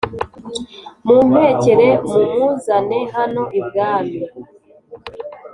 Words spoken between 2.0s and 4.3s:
mumuzane hano ibwami